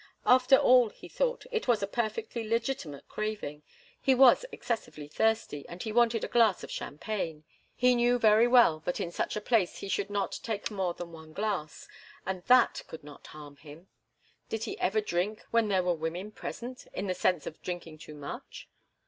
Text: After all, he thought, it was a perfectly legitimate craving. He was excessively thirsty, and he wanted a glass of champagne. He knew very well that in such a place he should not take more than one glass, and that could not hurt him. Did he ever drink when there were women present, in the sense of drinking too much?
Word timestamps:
After 0.25 0.55
all, 0.57 0.89
he 0.89 1.07
thought, 1.07 1.45
it 1.51 1.67
was 1.67 1.83
a 1.83 1.85
perfectly 1.85 2.43
legitimate 2.43 3.07
craving. 3.07 3.61
He 4.01 4.15
was 4.15 4.45
excessively 4.51 5.07
thirsty, 5.07 5.63
and 5.69 5.83
he 5.83 5.91
wanted 5.91 6.23
a 6.23 6.27
glass 6.27 6.63
of 6.63 6.71
champagne. 6.71 7.43
He 7.75 7.93
knew 7.93 8.17
very 8.17 8.47
well 8.47 8.79
that 8.79 8.99
in 8.99 9.11
such 9.11 9.35
a 9.35 9.41
place 9.41 9.77
he 9.77 9.87
should 9.87 10.09
not 10.09 10.39
take 10.41 10.71
more 10.71 10.95
than 10.95 11.11
one 11.11 11.33
glass, 11.33 11.87
and 12.25 12.43
that 12.45 12.81
could 12.87 13.03
not 13.03 13.27
hurt 13.27 13.59
him. 13.59 13.89
Did 14.49 14.63
he 14.63 14.75
ever 14.79 15.01
drink 15.01 15.43
when 15.51 15.67
there 15.67 15.83
were 15.83 15.93
women 15.93 16.31
present, 16.31 16.87
in 16.95 17.05
the 17.05 17.13
sense 17.13 17.45
of 17.45 17.61
drinking 17.61 17.99
too 17.99 18.15
much? 18.15 18.67